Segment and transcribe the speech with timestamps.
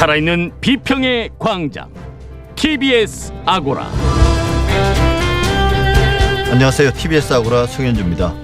[0.00, 1.90] 살아있는 비평의 광장
[2.56, 3.86] TBS 아고라
[6.50, 6.94] 안녕하세요.
[6.94, 8.34] TBS 아고라 송현주입니다.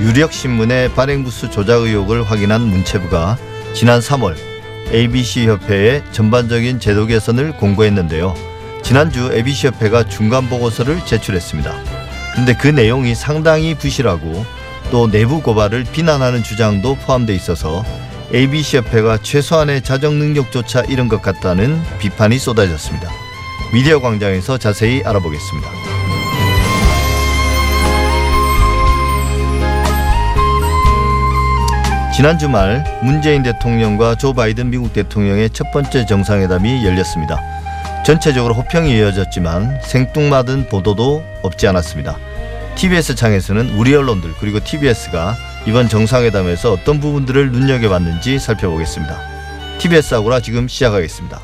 [0.00, 3.38] 유력 신문의 발행부수 조작 의혹을 확인한 문체부가
[3.72, 4.34] 지난 3월
[4.92, 8.34] ABC 협회에 전반적인 제도 개선을 공고했는데요.
[8.82, 11.72] 지난주 ABC 협회가 중간 보고서를 제출했습니다.
[12.34, 14.44] 근데 그 내용이 상당히 부실하고
[14.90, 17.84] 또 내부 고발을 비난하는 주장도 포함돼 있어서
[18.32, 23.10] ABC 협회가 최소한의 자정 능력조차 잃은 것 같다는 비판이 쏟아졌습니다.
[23.72, 25.68] 미디어 광장에서 자세히 알아보겠습니다.
[32.14, 37.40] 지난 주말 문재인 대통령과 조 바이든 미국 대통령의 첫 번째 정상회담이 열렸습니다.
[38.04, 42.16] 전체적으로 호평이 이어졌지만 생뚱맞은 보도도 없지 않았습니다.
[42.80, 49.18] TBS 창에서는 우리 언론들 그리고 TBS가 이번 정상회담에서 어떤 부분들을 눈여겨봤는지 살펴보겠습니다.
[49.76, 51.42] TBS 아고라 지금 시작하겠습니다.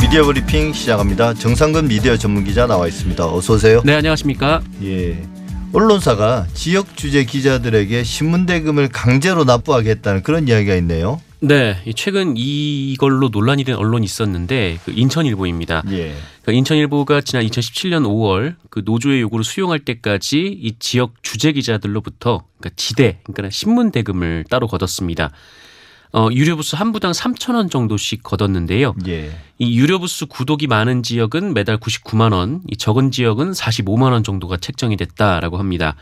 [0.00, 1.34] 미디어 브리핑 시작합니다.
[1.34, 3.26] 정상근 미디어 전문 기자 나와 있습니다.
[3.26, 3.82] 어서 오세요.
[3.84, 4.62] 네, 안녕하십니까?
[4.84, 5.33] 예.
[5.74, 11.20] 언론사가 지역 주재 기자들에게 신문 대금을 강제로 납부하겠다는 그런 이야기가 있네요.
[11.40, 15.82] 네, 최근 이걸로 논란이 된 언론이 있었는데 그 인천일보입니다.
[15.90, 16.14] 예.
[16.44, 22.76] 그 인천일보가 지난 2017년 5월 그 노조의 요구를 수용할 때까지 이 지역 주재 기자들로부터 그러니까
[22.76, 25.32] 지대, 그러니까 신문 대금을 따로 걷었습니다.
[26.12, 28.94] 어, 유료 부수 한 부당 3천 원 정도씩 걷었는데요.
[29.08, 29.30] 예.
[29.58, 34.58] 이 유료 부수 구독이 많은 지역은 매달 99만 원, 이 적은 지역은 45만 원 정도가
[34.58, 35.96] 책정이 됐다라고 합니다.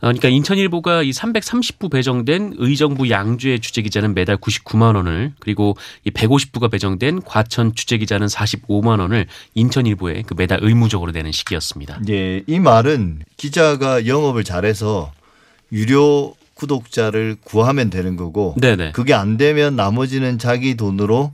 [0.00, 6.70] 어, 그러니까 인천일보가 이 330부 배정된 의정부 양주의 주재기자는 매달 99만 원을 그리고 이 150부가
[6.70, 12.00] 배정된 과천 주재기자는 45만 원을 인천일보에 그 매달 의무적으로 내는 시기였습니다.
[12.08, 12.42] 예.
[12.46, 15.12] 이 말은 기자가 영업을 잘해서
[15.72, 18.92] 유료 구독자를 구하면 되는 거고 네네.
[18.92, 21.32] 그게 안 되면 나머지는 자기 돈으로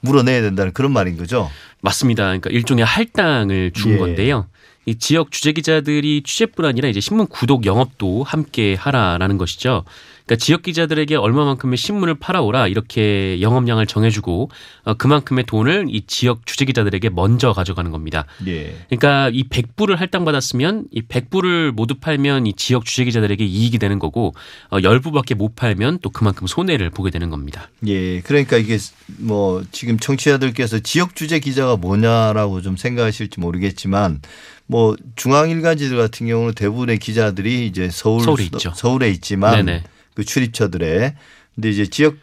[0.00, 1.50] 물어내야 된다는 그런 말인 거죠.
[1.80, 2.24] 맞습니다.
[2.24, 3.96] 그러니까 일종의 할당을 준 예.
[3.98, 4.46] 건데요.
[4.86, 9.84] 이 지역 주재 기자들이 취재뿐 아니라 이제 신문 구독 영업도 함께 하라라는 것이죠.
[10.26, 14.50] 그러니까 지역 기자들에게 얼마만큼의 신문을 팔아오라 이렇게 영업량을 정해주고
[14.84, 18.24] 어, 그만큼의 돈을 이 지역 주재 기자들에게 먼저 가져가는 겁니다.
[18.46, 18.74] 예.
[18.88, 24.34] 그러니까 이 100부를 할당받았으면 이 100부를 모두 팔면 이 지역 주재 기자들에게 이익이 되는 거고
[24.70, 27.68] 어, 10부밖에 못 팔면 또 그만큼 손해를 보게 되는 겁니다.
[27.86, 28.20] 예.
[28.20, 28.78] 그러니까 이게
[29.18, 34.22] 뭐 지금 청취자들께서 지역 주재 기자가 뭐냐라고 좀 생각하실지 모르겠지만
[34.66, 38.72] 뭐 중앙 일간지들 같은 경우는 대부분의 기자들이 이제 서울 서울에 있죠.
[38.74, 39.82] 서울에 있지만 네네.
[40.14, 41.14] 그 출입처들에
[41.54, 42.16] 근데 이제 지역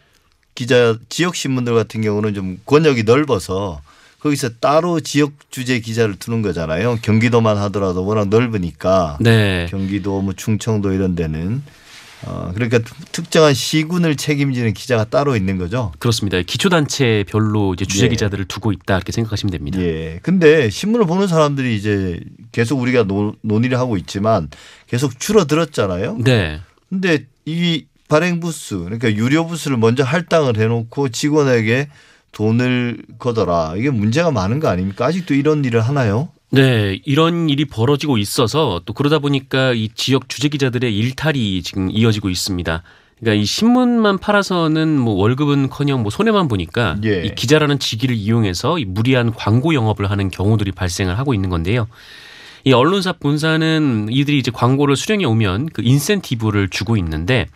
[0.54, 3.80] 기자 지역 신문들 같은 경우는 좀 권역이 넓어서
[4.20, 6.98] 거기서 따로 지역 주재 기자를 두는 거잖아요.
[7.02, 9.66] 경기도만 하더라도 워낙 넓으니까 네.
[9.68, 11.62] 경기도 뭐 충청도 이런 데는
[12.24, 12.78] 어 그러니까
[13.10, 15.90] 특정한 시군을 책임지는 기자가 따로 있는 거죠.
[15.98, 16.40] 그렇습니다.
[16.40, 18.08] 기초단체별로 이제 주재 예.
[18.10, 19.80] 기자들을 두고 있다 이렇게 생각하시면 됩니다.
[19.80, 20.20] 예.
[20.22, 22.20] 근데 신문을 보는 사람들이 이제
[22.52, 24.50] 계속 우리가 논, 논의를 하고 있지만
[24.86, 26.18] 계속 줄어들었잖아요.
[26.22, 26.60] 네.
[26.92, 31.88] 근데 이 발행 부수 그러니까 유료 부수를 먼저 할당을 해놓고 직원에게
[32.32, 33.76] 돈을 거더라.
[33.78, 35.06] 이게 문제가 많은 거 아닙니까?
[35.06, 36.28] 아직도 이런 일을 하나요?
[36.50, 42.28] 네, 이런 일이 벌어지고 있어서 또 그러다 보니까 이 지역 주재 기자들의 일탈이 지금 이어지고
[42.28, 42.82] 있습니다.
[43.18, 47.22] 그러니까 이 신문만 팔아서는 뭐 월급은커녕 뭐 손해만 보니까 예.
[47.24, 51.86] 이 기자라는 직위를 이용해서 이 무리한 광고 영업을 하는 경우들이 발생을 하고 있는 건데요.
[52.64, 57.46] 이 언론사 본사는 이들이 이제 광고를 수령해 오면 그 인센티브를 주고 있는데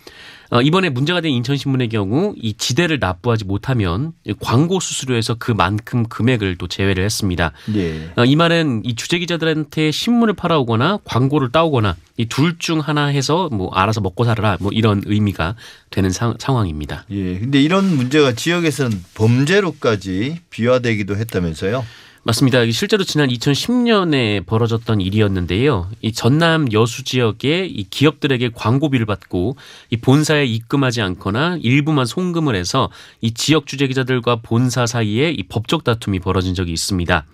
[0.49, 6.55] 어, 이번에 문제가 된 인천신문의 경우 이 지대를 납부하지 못하면 이 광고 수수료에서 그만큼 금액을
[6.57, 7.51] 또 제외를 했습니다.
[7.75, 8.11] 예.
[8.17, 13.49] 어, 이 말은 이 주재 기자들한테 신문을 팔아오거나 광고를 따오거나 이 둘 중 하나 해서
[13.51, 15.57] 뭐 알아서 먹고 살아라 뭐 이런 의미가
[15.91, 17.07] 되는 상, 상황입니다.
[17.11, 17.39] 예.
[17.41, 21.85] 근데 이런 문제가 지역에서는 범죄로까지 비화되기도 했다면서요?
[22.27, 22.65] 맞습니다.
[22.65, 25.89] 이 실제로 지난 2010년에 벌어졌던 일이었는데요.
[26.03, 29.57] 이 전남 여수 지역의 이 기업들에게 광고비를 받고
[29.91, 32.91] 이 본사에 입금하지 않거나 일부만 송금을 해서
[33.21, 37.25] 이 지역 주재 기자들과 본사 사이에 이 법적 다툼이 벌어진 적이 있습니다.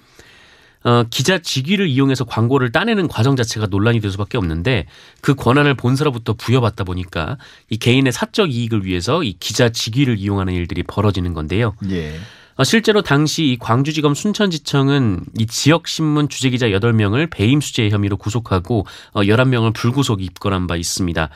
[0.85, 4.85] 어, 기자 직위를 이용해서 광고를 따내는 과정 자체가 논란이 될 수밖에 없는데
[5.23, 7.39] 그 권한을 본사로부터 부여받다 보니까
[7.71, 11.77] 이 개인의 사적 이익을 위해서 이 기자 직위를 이용하는 일들이 벌어지는 건데요.
[11.89, 12.21] 예.
[12.63, 19.23] 어, 실제로 당시 이 광주지검 순천지청은 이 지역신문 주재기자 8명을 배임 수재 혐의로 구속하고 어,
[19.23, 21.29] 11명을 불구속 입건한 바 있습니다.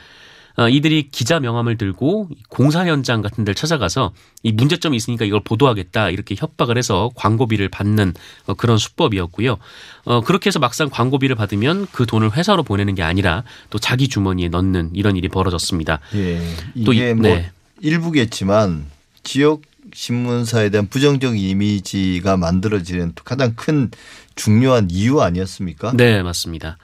[0.55, 6.11] 어, 이들이 기자 명함을 들고 공사 현장 같은 데를 찾아가서 이 문제점이 있으니까 이걸 보도하겠다
[6.11, 8.13] 이렇게 협박을 해서 광고비를 받는
[8.45, 9.57] 어, 그런 수법이었고요.
[10.05, 14.47] 어, 그렇게 해서 막상 광고비를 받으면 그 돈을 회사로 보내는 게 아니라 또 자기 주머니에
[14.47, 15.99] 넣는 이런 일이 벌어졌습니다.
[16.15, 16.39] 예.
[16.85, 17.51] 또 이게 이- 뭐 네.
[17.81, 18.85] 일부겠지만
[19.23, 19.61] 지역
[19.97, 23.89] 신문사에 대한 부정적 이미지가 만들어지는 가장 큰
[24.35, 25.93] 중요한 이유 아니었습니까?
[25.95, 26.77] 네, 맞습니다.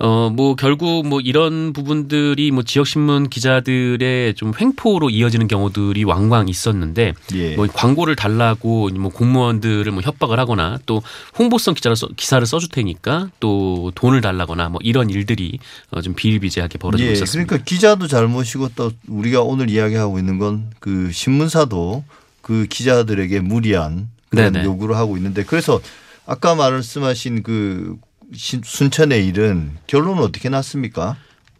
[0.00, 6.48] 어, 뭐 결국 뭐 이런 부분들이 뭐 지역 신문 기자들의 좀 횡포로 이어지는 경우들이 왕왕
[6.48, 7.54] 있었는데 예.
[7.54, 11.02] 뭐 광고를 달라고 뭐 공무원들을 뭐 협박을 하거나 또
[11.38, 15.60] 홍보성 기자를 써, 기사를 써줄 테니까 또 돈을 달라거나 뭐 이런 일들이
[15.92, 17.48] 어, 좀 비일비재하게 벌어지고 예, 있었습니다.
[17.48, 22.04] 그러니까 기자도 잘못이고 또 우리가 오늘 이야기하고 있는 건 그 신문사도
[22.46, 24.64] 그 기자들에게 무리한 그런 네네.
[24.64, 25.80] 요구를 하고 있는데 그래서
[26.26, 27.96] 아까 말씀하신 그
[28.34, 31.16] 신- 순천의 일은 결론은 어떻게 났습니까?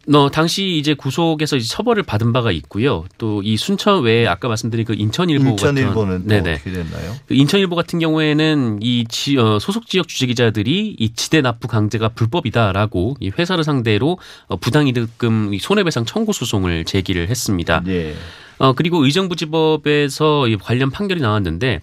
[0.09, 3.03] 너 당시 이제 구속에서 이제 처벌을 받은 바가 있고요.
[3.17, 6.53] 또 이 순천 외에 아까 말씀드린 그 인천일보 인천일보는 같은 또 네네.
[6.53, 7.15] 어떻게 됐나요?
[7.27, 12.07] 그 인천일보 같은 경우에는 이 지, 어, 소속 지역 주재 기자들이 이 지대 납부 강제가
[12.09, 14.17] 불법이다라고 이 회사를 상대로
[14.47, 17.83] 어, 부당이득금 이 손해배상 청구 소송을 제기를 했습니다.
[17.87, 18.15] 예.
[18.59, 21.81] 어, 그리고 의정부지법에서 이 관련 판결이 나왔는데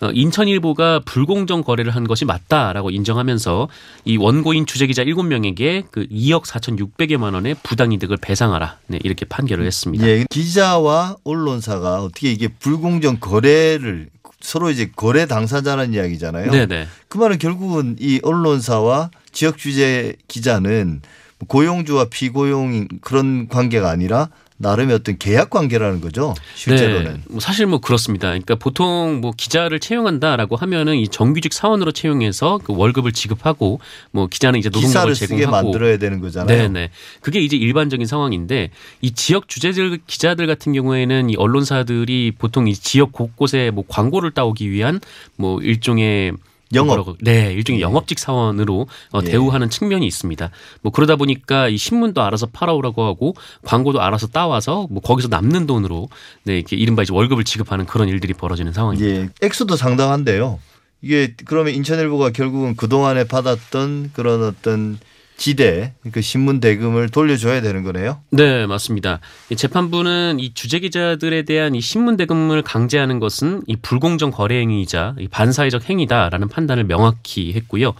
[0.00, 3.68] 어, 인천일보가 불공정 거래를 한 것이 맞다라고 인정하면서
[4.04, 10.06] 이 원고인 주재기자 7명에게 그 2억 4,600여만 원의 부당이득을 배상하라 네, 이렇게 판결을 했습니다.
[10.06, 16.50] 예, 기자와 언론사가 어떻게 이게 불공정 거래를 서로 이제 거래 당사자라는 이야기잖아요.
[16.50, 16.86] 네네.
[17.08, 21.00] 그 말은 결국은 이 언론사와 지역 주재 기자는
[21.48, 26.34] 고용주와 피고용 그런 관계가 아니라 나름의 어떤 계약 관계라는 거죠.
[26.54, 27.14] 실제로는.
[27.14, 28.28] 네, 뭐 사실 뭐 그렇습니다.
[28.28, 33.80] 그러니까 보통 뭐 기자를 채용한다라고 하면은 이 정규직 사원으로 채용해서 그 월급을 지급하고
[34.12, 36.56] 뭐 기자는 이제 노동력을 기사를 쓰게 제공하고 만들어야 되는 거잖아요.
[36.56, 36.90] 네 네.
[37.20, 38.70] 그게 이제 일반적인 상황인데
[39.02, 44.70] 이 지역 주재들 기자들 같은 경우에는 이 언론사들이 보통 이 지역 곳곳에 뭐 광고를 따오기
[44.70, 45.00] 위한
[45.36, 46.32] 뭐 일종의
[46.74, 47.16] 영업.
[47.20, 47.82] 네, 일종의 예.
[47.82, 49.26] 영업직 사원으로 어, 예.
[49.26, 50.50] 대우하는 측면이 있습니다.
[50.82, 53.34] 뭐 그러다 보니까 이 신문도 알아서 팔아오라고 하고
[53.64, 56.08] 광고도 알아서 따와서 뭐 거기서 남는 돈으로
[56.44, 59.22] 네, 이렇게 이른바 이제 월급을 지급하는 그런 일들이 벌어지는 상황입니다.
[59.22, 60.58] 예, 액수도 상당한데요.
[61.02, 64.98] 이게 그러면 인천일보가 결국은 그 동안에 받았던 그런 어떤
[65.36, 68.20] 지대, 그 신문 대금을 돌려줘야 되는 거네요.
[68.30, 69.20] 네, 맞습니다.
[69.50, 75.14] 이 재판부는 이 주재 기자들에 대한 이 신문 대금을 강제하는 것은 이 불공정 거래 행위이자
[75.18, 77.94] 이 반사회적 행위다라는 판단을 명확히 했고요.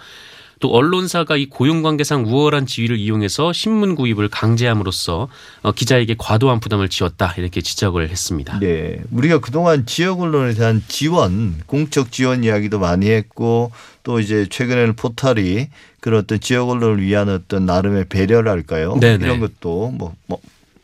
[0.58, 5.28] 또 언론사가 이 고용관계상 우월한 지위를 이용해서 신문 구입을 강제함으로써
[5.62, 8.58] 어, 기자에게 과도한 부담을 지었다 이렇게 지적을 했습니다.
[8.60, 9.02] 네.
[9.10, 13.70] 우리가 그동안 지역 언론에 대한 지원, 공적 지원 이야기도 많이 했고
[14.02, 15.68] 또 이제 최근에는 포털이
[16.06, 18.96] 그런 어떤 지역 언론을 위한 어떤 나름의 배려랄까요?
[19.00, 19.24] 네네.
[19.24, 20.38] 이런 것도 뭐, 뭐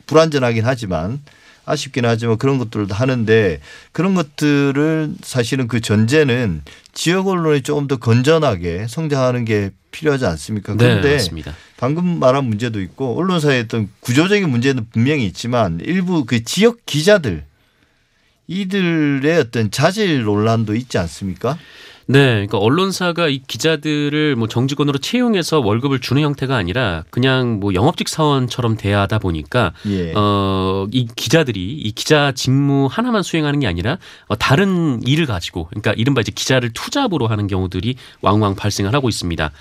[0.05, 1.21] 불완전하긴 하지만
[1.63, 3.61] 아쉽긴 하지만 그런 것들도 하는데
[3.93, 10.73] 그런 것들을 사실은 그 전제는 지역 언론이 조금 더 건전하게 성장하는 게 필요하지 않습니까?
[10.73, 11.55] 네, 그런데 맞습니다.
[11.77, 17.45] 방금 말한 문제도 있고 언론사의 어떤 구조적인 문제는 분명히 있지만 일부 그 지역 기자들
[18.47, 21.57] 이들의 어떤 자질 논란도 있지 않습니까?
[22.07, 28.09] 네, 그러니까 언론사가 이 기자들을 뭐 정직원으로 채용해서 월급을 주는 형태가 아니라 그냥 뭐 영업직
[28.09, 30.13] 사원처럼 대하다 보니까 예.
[30.15, 33.97] 어, 이 기자들이 이 기자 직무 하나만 수행하는 게 아니라
[34.27, 39.51] 어, 다른 일을 가지고 그러니까 이른바 이제 기자를 투잡으로 하는 경우들이 왕왕 발생을 하고 있습니다.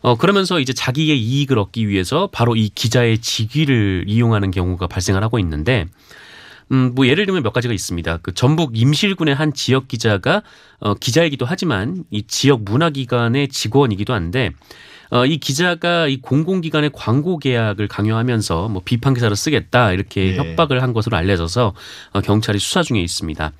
[0.00, 5.40] 어, 그러면서 이제 자기의 이익을 얻기 위해서 바로 이 기자의 직위를 이용하는 경우가 발생을 하고
[5.40, 5.86] 있는데
[6.72, 8.18] 음, 뭐 예를 들면 몇 가지가 있습니다.
[8.22, 10.42] 그 전북 임실군의 한 지역 기자가
[10.80, 14.50] 어, 기자이기도 하지만 이 지역 문화기관의 직원이기도 한데
[15.10, 20.36] 어, 이 기자가 이 공공기관의 광고 계약을 강요하면서 뭐 비판 기사를 쓰겠다 이렇게 예.
[20.36, 21.74] 협박을 한 것으로 알려져서
[22.12, 23.52] 어, 경찰이 수사 중에 있습니다.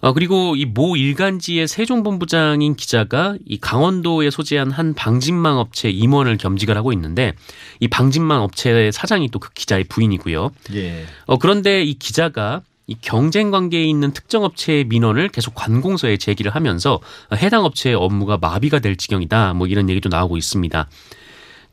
[0.00, 6.76] 어, 그리고 이 모 일간지의 세종본부장인 기자가 이 강원도에 소재한 한 방진망 업체 임원을 겸직을
[6.76, 7.32] 하고 있는데
[7.80, 10.50] 이 방진망 업체의 사장이 또 그 기자의 부인이고요.
[10.74, 11.04] 예.
[11.26, 17.00] 어, 그런데 이 기자가 이 경쟁 관계에 있는 특정 업체의 민원을 계속 관공서에 제기를 하면서
[17.34, 19.52] 해당 업체의 업무가 마비가 될 지경이다.
[19.54, 20.88] 뭐 이런 얘기도 나오고 있습니다.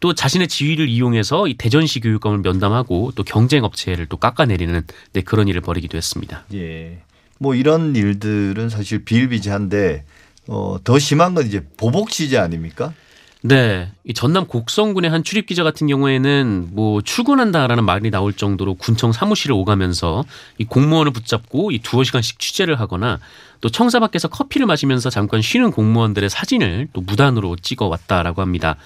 [0.02, 4.82] 또 자신의 지위를 이용해서 이 대전시 교육감을 면담하고 또 경쟁 업체를 또 깎아내리는
[5.14, 6.44] 네, 그런 일을 벌이기도 했습니다.
[6.54, 7.00] 예.
[7.40, 10.06] 뭐 이런 일들은 사실 비일비재한데
[10.48, 12.94] 어, 더 심한 건 이제 보복 취재 아닙니까?
[13.42, 13.92] 네.
[14.04, 19.56] 이 전남 곡성군의 한 출입 기자 같은 경우에는 뭐 출근한다라는 말이 나올 정도로 군청 사무실을
[19.56, 20.26] 오가면서
[20.58, 23.20] 이 공무원을 붙잡고 이 두어 시간씩 취재를 하거나
[23.62, 28.78] 또 청사 밖에서 커피를 마시면서 잠깐 쉬는 공무원들의 사진을 또 무단으로 찍어 왔다라고 합니다.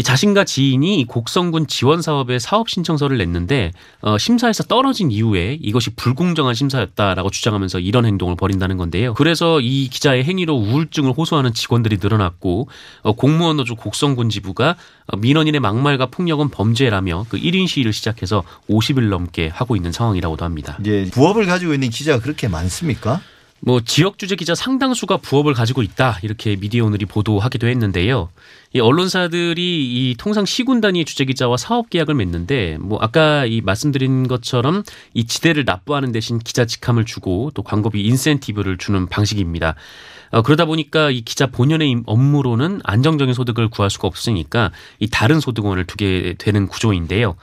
[0.00, 5.90] 이 자신과 지인이 이 곡성군 지원 사업에 사업 신청서를 냈는데 어, 심사에서 떨어진 이후에 이것이
[5.90, 9.12] 불공정한 심사였다라고 주장하면서 이런 행동을 벌인다는 건데요.
[9.12, 12.70] 그래서 이 기자의 행위로 우울증을 호소하는 직원들이 늘어났고
[13.02, 14.76] 어, 공무원 노조 곡성군 지부가
[15.06, 20.78] 어, 민원인의 막말과 폭력은 범죄라며 그 1인 시위를 시작해서 50일 넘게 하고 있는 상황이라고도 합니다.
[20.80, 23.20] 이제 부업을 가지고 있는 기자가 그렇게 많습니까?
[23.62, 28.30] 뭐 지역 주재 기자 상당수가 부업을 가지고 있다 이렇게 미디어 오늘이 보도하기도 했는데요.
[28.72, 34.28] 이 언론사들이 이 통상 시군 단위 주재 기자와 사업 계약을 맺는데 뭐 아까 이 말씀드린
[34.28, 39.74] 것처럼 이 지대를 납부하는 대신 기자 직함을 주고 또 광고비 인센티브를 주는 방식입니다.
[40.30, 45.84] 어, 그러다 보니까 이 기자 본연의 업무로는 안정적인 소득을 구할 수가 없으니까 이 다른 소득원을
[45.86, 47.36] 두게 되는 구조인데요.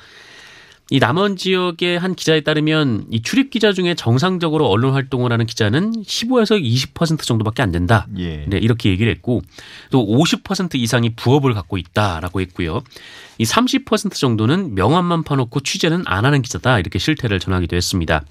[0.89, 6.03] 이 남원 지역의 한 기자에 따르면 이 출입 기자 중에 정상적으로 언론 활동을 하는 기자는
[6.03, 8.07] 15에서 20% 정도밖에 안 된다.
[8.17, 8.45] 예.
[8.47, 9.41] 네, 이렇게 얘기를 했고
[9.91, 12.83] 또 50% 이상이 부업을 갖고 있다라고 했고요.
[13.37, 18.23] 이 30% 정도는 명함만 파놓고 취재는 안 하는 기자다 이렇게 실태를 전하기도 했습니다.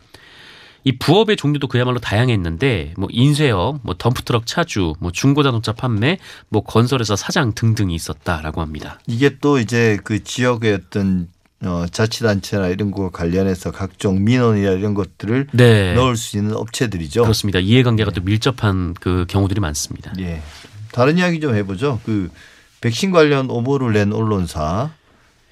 [0.84, 6.16] 이 부업의 종류도 그야말로 다양했는데 뭐 인쇄업, 뭐 덤프트럭 차주, 뭐 중고자동차 판매,
[6.48, 9.00] 뭐 건설회사 사장 등등이 있었다라고 합니다.
[9.08, 11.28] 이게 또 이제 그 지역의 어떤
[11.62, 15.94] 어, 자치단체나 이런 거 관련해서 각종 민원이나 이런 것들을 네.
[15.94, 17.22] 넣을 수 있는 업체들이죠.
[17.22, 17.58] 그렇습니다.
[17.58, 20.12] 이해관계가 또 밀접한 그 경우들이 많습니다.
[20.18, 20.42] 예.
[20.92, 22.00] 다른 이야기 좀 해보죠.
[22.04, 22.30] 그
[22.80, 24.90] 백신 관련 오보를 낸 언론사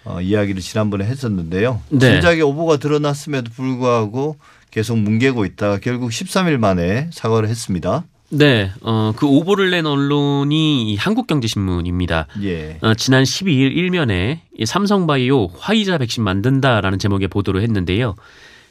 [0.04, 1.80] 어, 이야기를 지난번에 했었는데요.
[1.88, 2.12] 네.
[2.12, 4.36] 진작에 오보가 드러났음에도 불구하고
[4.70, 8.04] 계속 뭉개고 있다가 결국 13일 만에 사과를 했습니다.
[8.30, 12.26] 네, 어, 그 오보를 낸 언론이 이 한국경제신문입니다.
[12.42, 12.78] 예.
[12.80, 18.16] 어, 지난 12일 일면에 이 삼성바이오 화이자 백신 만든다라는 제목의 보도를 했는데요.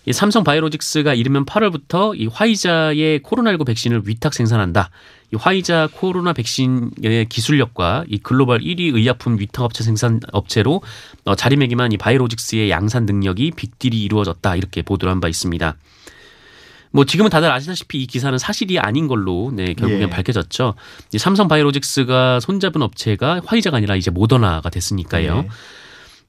[0.05, 4.89] 이 삼성바이오로직스가 이르면 8월부터 이 화이자의 코로나19 백신을 위탁 생산한다.
[5.31, 10.81] 이 화이자 코로나 백신의 기술력과 이 글로벌 1위 의약품 위탁 업체 생산 업체로
[11.23, 14.55] 어, 자리매김한 이 바이오로직스의 양산 능력이 빅딜이 이루어졌다.
[14.57, 15.77] 이렇게 보도를 한 바 있습니다.
[16.93, 20.09] 뭐 지금은 다들 아시다시피 이 기사는 사실이 아닌 걸로 네 결국엔 예.
[20.09, 20.75] 밝혀졌죠.
[21.11, 25.45] 이 삼성 바이오로직스가 손잡은 업체가 화이자가 아니라 이제 모더나가 됐으니까요.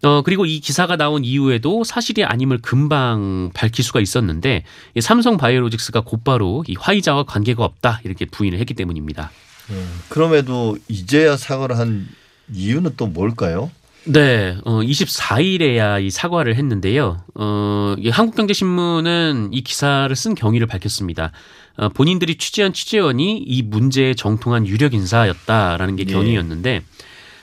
[0.03, 0.07] 예.
[0.09, 6.01] 어 그리고 이 기사가 나온 이후에도 사실이 아님을 금방 밝힐 수가 있었는데 이 삼성 바이오로직스가
[6.01, 9.31] 곧바로 이 화이자와 관계가 없다 이렇게 부인을 했기 때문입니다.
[9.71, 9.85] 예.
[10.09, 12.09] 그럼에도 이제야 사과를 한
[12.51, 13.71] 이유는 또 뭘까요?
[14.07, 17.23] 네, 어, 24일에야 이 사과를 했는데요.
[17.35, 21.33] 어, 이 한국경제신문은 이 기사를 쓴 경위를 밝혔습니다.
[21.77, 26.13] 어, 본인들이 취재한 취재원이 이 문제에 정통한 유력 인사였다라는 게 예.
[26.13, 26.83] 견이였는데,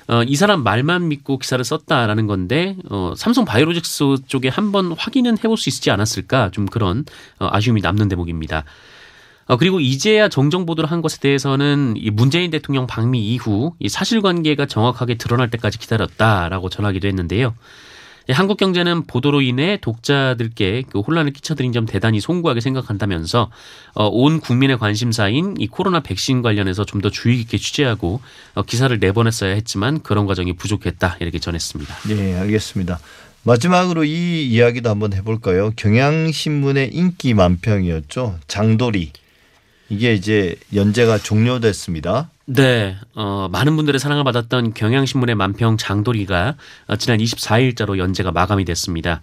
[0.08, 5.58] 어, 이 사람 말만 믿고 기사를 썼다라는 건데, 어, 삼성 바이오로직스 쪽에 한번 확인은 해볼
[5.58, 7.06] 수 있지 않았을까 좀 그런
[7.39, 8.65] 어, 아쉬움이 남는 대목입니다.
[9.45, 14.65] 어, 그리고 이제야 정정 보도를 한 것에 대해서는 이 문재인 대통령 방미 이후 이 사실관계가
[14.67, 17.53] 정확하게 드러날 때까지 기다렸다라고 전하기도 했는데요.
[18.29, 23.50] 이 한국 경제는 보도로 인해 독자들께 그 혼란을 끼쳐드린 점 대단히 송구하게 생각한다면서
[23.95, 28.21] 어, 온 국민의 관심사인 이 코로나 백신 관련해서 좀 더 주의 깊게 취재하고
[28.53, 31.95] 어, 기사를 내보냈어야 했지만 그런 과정이 부족했다 이렇게 전했습니다.
[32.12, 33.00] 예, 알겠습니다.
[33.43, 35.71] 마지막으로 이 이야기도 한번 해볼까요?
[35.75, 38.38] 경향신문의 인기 만평이었죠.
[38.48, 39.12] 장도리.
[39.91, 42.29] 이게 이제 연재가 종료됐습니다.
[42.45, 46.55] 네, 어, 많은 분들의 사랑을 받았던 경향신문의 만평 장도리가
[46.88, 49.21] 어, 지난 24일자로 연재가 마감이 됐습니다.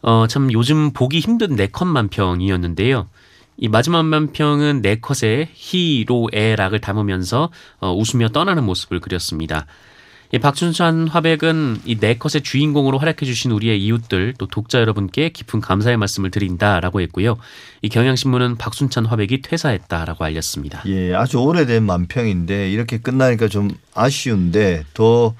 [0.00, 3.08] 어, 참 요즘 보기 힘든 네컷 만평이었는데요.
[3.56, 9.66] 이 마지막 만평은 네컷의 희로애 락을 담으면서 어, 웃으며 떠나는 모습을 그렸습니다.
[10.32, 15.60] 이 박춘찬 화백은 이 네 컷의 주인공으로 활약해 주신 우리의 이웃들 또 독자 여러분께 깊은
[15.60, 17.36] 감사의 말씀을 드린다라고 했고요.
[17.82, 20.82] 이 경향신문은 박순찬 화백이 퇴사했다라고 알렸습니다.
[20.86, 25.34] 예, 아주 오래된 만평인데 이렇게 끝나니까 좀 아쉬운데 더,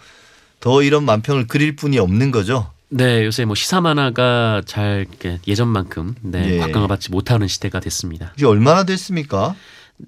[0.59, 2.71] 더 이런 만평을 그릴 분이 없는 거죠.
[2.89, 5.07] 네, 요새 뭐 시사 만화가 잘
[5.47, 6.59] 예전만큼 네, 예.
[6.59, 8.33] 곽강을 받지 못하는 시대가 됐습니다.
[8.37, 9.55] 이게 얼마나 됐습니까?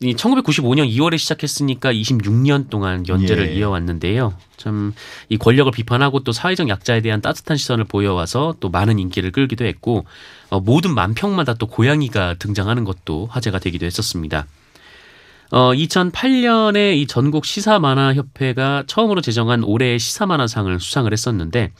[0.01, 3.55] 이 1995년 2월에 시작했으니까 26년 동안 연재를 예.
[3.55, 4.35] 이어왔는데요.
[4.57, 4.95] 참
[5.29, 10.05] 이 권력을 비판하고 또 사회적 약자에 대한 따뜻한 시선을 보여와서 또 많은 인기를 끌기도 했고
[10.51, 14.47] 어, 모든 만평마다 또 고양이가 등장하는 것도 화제가 되기도 했었습니다.
[15.51, 21.73] 어, 2008년에 이 전국 시사 만화 협회가 처음으로 제정한 올해의 시사 만화상을 수상을 했었는데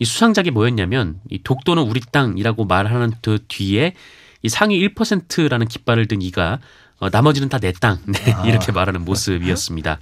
[0.00, 3.94] 이 수상작이 뭐였냐면 이 독도는 우리 땅이라고 말하는 그 뒤에
[4.42, 6.58] 이 상위 1%라는 깃발을 든 이가
[7.04, 7.98] 어, 나머지는 다 내 땅.
[8.06, 8.46] 네, 아.
[8.46, 9.98] 이렇게 말하는 모습이었습니다.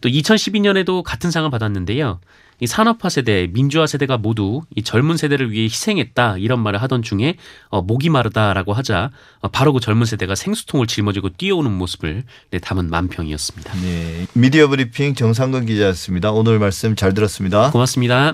[0.00, 2.20] 또 2012년에도 같은 상을 받았는데요.
[2.60, 7.36] 이 산업화 세대, 민주화 세대가 모두 이 젊은 세대를 위해 희생했다 이런 말을 하던 중에
[7.68, 12.90] 어, 목이 마르다라고 하자 어, 바로 그 젊은 세대가 생수통을 짊어지고 뛰어오는 모습을 네, 담은
[12.90, 13.74] 만평이었습니다.
[13.80, 14.26] 네.
[14.34, 16.30] 미디어 브리핑 정상근 기자였습니다.
[16.30, 17.70] 오늘 말씀 잘 들었습니다.
[17.72, 18.32] 고맙습니다.